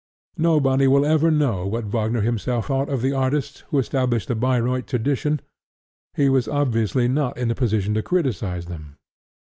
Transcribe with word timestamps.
Nobody 0.39 0.87
will 0.87 1.05
ever 1.05 1.29
know 1.29 1.67
what 1.67 1.85
Wagner 1.85 2.21
himself 2.21 2.65
thought 2.65 2.89
of 2.89 3.03
the 3.03 3.13
artists 3.13 3.59
who 3.69 3.77
established 3.77 4.29
the 4.29 4.35
Bayreuth 4.35 4.87
tradition: 4.87 5.41
he 6.15 6.27
was 6.27 6.47
obviously 6.47 7.07
not 7.07 7.37
in 7.37 7.51
a 7.51 7.53
position 7.53 7.93
to 7.93 8.01
criticize 8.01 8.65
them. 8.65 8.97